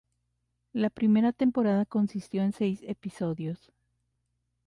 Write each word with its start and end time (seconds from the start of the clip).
La 0.73 0.89
primera 0.89 1.31
temporada 1.31 1.85
consistió 1.85 2.41
en 2.41 2.53
seis 2.53 2.79
episodios. 2.85 3.71